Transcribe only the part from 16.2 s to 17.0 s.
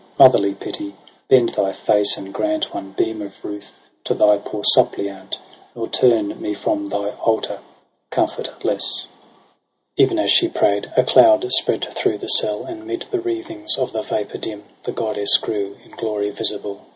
visible.